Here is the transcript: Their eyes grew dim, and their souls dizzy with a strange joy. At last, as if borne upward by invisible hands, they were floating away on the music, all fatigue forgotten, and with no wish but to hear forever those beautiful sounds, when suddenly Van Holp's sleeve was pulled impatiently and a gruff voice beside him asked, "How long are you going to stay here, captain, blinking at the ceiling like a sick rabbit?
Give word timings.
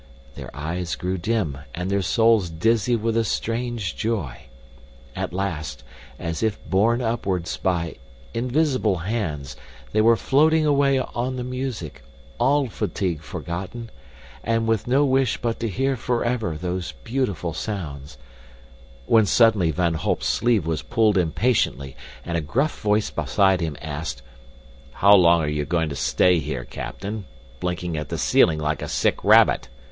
Their 0.33 0.49
eyes 0.57 0.95
grew 0.95 1.19
dim, 1.19 1.59
and 1.75 1.91
their 1.91 2.01
souls 2.01 2.49
dizzy 2.49 2.95
with 2.95 3.15
a 3.15 3.23
strange 3.23 3.95
joy. 3.95 4.47
At 5.15 5.31
last, 5.31 5.83
as 6.17 6.41
if 6.41 6.57
borne 6.67 7.03
upward 7.03 7.47
by 7.61 7.97
invisible 8.33 8.95
hands, 9.05 9.55
they 9.91 10.01
were 10.01 10.15
floating 10.15 10.65
away 10.65 10.97
on 10.99 11.35
the 11.35 11.43
music, 11.43 12.01
all 12.39 12.67
fatigue 12.67 13.21
forgotten, 13.21 13.91
and 14.43 14.65
with 14.65 14.87
no 14.87 15.05
wish 15.05 15.37
but 15.37 15.59
to 15.59 15.69
hear 15.69 15.95
forever 15.95 16.57
those 16.59 16.93
beautiful 17.03 17.53
sounds, 17.53 18.17
when 19.05 19.27
suddenly 19.27 19.69
Van 19.69 19.93
Holp's 19.93 20.25
sleeve 20.25 20.65
was 20.65 20.81
pulled 20.81 21.15
impatiently 21.15 21.95
and 22.25 22.35
a 22.37 22.41
gruff 22.41 22.81
voice 22.81 23.11
beside 23.11 23.61
him 23.61 23.77
asked, 23.83 24.23
"How 24.93 25.13
long 25.13 25.41
are 25.41 25.47
you 25.47 25.63
going 25.63 25.89
to 25.89 25.95
stay 25.95 26.39
here, 26.39 26.63
captain, 26.65 27.25
blinking 27.59 27.95
at 27.97 28.09
the 28.09 28.17
ceiling 28.17 28.57
like 28.57 28.81
a 28.81 28.89
sick 28.89 29.23
rabbit? 29.23 29.67